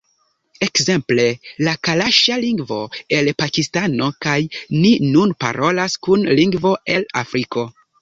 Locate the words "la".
1.67-1.75